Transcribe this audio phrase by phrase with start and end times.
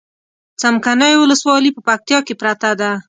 [0.61, 2.91] څمکنيو ولسوالي په پکتيا کې پرته ده